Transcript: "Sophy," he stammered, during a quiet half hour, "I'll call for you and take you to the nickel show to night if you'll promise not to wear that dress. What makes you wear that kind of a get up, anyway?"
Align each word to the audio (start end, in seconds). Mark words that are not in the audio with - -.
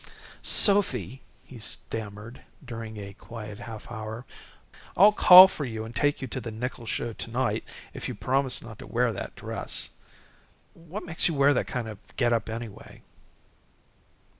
"Sophy," 0.41 1.21
he 1.45 1.59
stammered, 1.59 2.41
during 2.65 2.97
a 2.97 3.13
quiet 3.13 3.59
half 3.59 3.91
hour, 3.91 4.25
"I'll 4.97 5.11
call 5.11 5.47
for 5.47 5.63
you 5.63 5.85
and 5.85 5.95
take 5.95 6.23
you 6.23 6.27
to 6.29 6.41
the 6.41 6.49
nickel 6.49 6.87
show 6.87 7.13
to 7.13 7.29
night 7.29 7.63
if 7.93 8.07
you'll 8.07 8.17
promise 8.17 8.63
not 8.63 8.79
to 8.79 8.87
wear 8.87 9.13
that 9.13 9.35
dress. 9.35 9.91
What 10.73 11.05
makes 11.05 11.27
you 11.27 11.35
wear 11.35 11.53
that 11.53 11.67
kind 11.67 11.87
of 11.87 11.99
a 11.99 12.13
get 12.15 12.33
up, 12.33 12.49
anyway?" 12.49 13.03